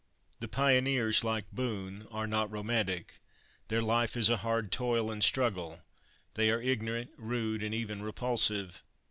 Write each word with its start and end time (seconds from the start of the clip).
The 0.39 0.47
pioneers, 0.47 1.23
like 1.23 1.45
Boone, 1.51 2.07
are 2.09 2.25
not 2.25 2.49
romantic; 2.51 3.21
their 3.67 3.83
life 3.83 4.17
is 4.17 4.31
a 4.31 4.37
hard 4.37 4.71
toil 4.71 5.11
and 5.11 5.23
struggle; 5.23 5.81
they 6.33 6.49
are 6.49 6.59
ignorant, 6.59 7.11
rude, 7.17 7.61
and 7.61 7.75
even 7.75 8.01
repulsive. 8.01 8.81